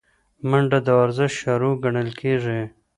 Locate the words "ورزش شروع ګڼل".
0.99-2.09